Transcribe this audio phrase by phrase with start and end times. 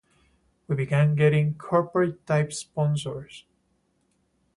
[0.67, 3.45] We began getting corporate-type sponsors.